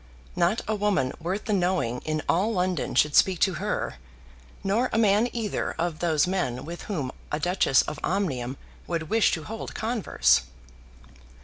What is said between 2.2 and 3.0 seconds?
all London